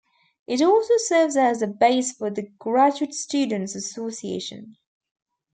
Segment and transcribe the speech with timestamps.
[0.47, 4.77] It also serves as the base for the Graduate Students' Association.